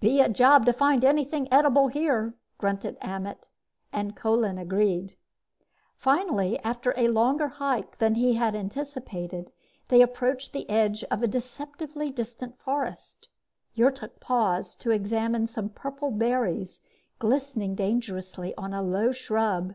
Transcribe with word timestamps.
"Be 0.00 0.22
a 0.22 0.28
job 0.30 0.64
to 0.64 0.72
find 0.72 1.04
anything 1.04 1.48
edible 1.52 1.88
here," 1.88 2.34
grunted 2.56 2.96
Ammet, 3.02 3.48
and 3.92 4.16
Kolin 4.16 4.56
agreed. 4.56 5.18
Finally, 5.98 6.58
after 6.60 6.94
a 6.96 7.08
longer 7.08 7.48
hike 7.48 7.98
than 7.98 8.14
he 8.14 8.36
had 8.36 8.54
anticipated, 8.54 9.52
they 9.88 10.00
approached 10.00 10.54
the 10.54 10.66
edge 10.70 11.04
of 11.10 11.20
the 11.20 11.28
deceptively 11.28 12.10
distant 12.10 12.58
forest. 12.58 13.28
Yrtok 13.76 14.18
paused 14.18 14.80
to 14.80 14.92
examine 14.92 15.46
some 15.46 15.68
purple 15.68 16.10
berries 16.10 16.80
glistening 17.18 17.74
dangerously 17.74 18.54
on 18.56 18.72
a 18.72 18.80
low 18.82 19.12
shrub. 19.12 19.74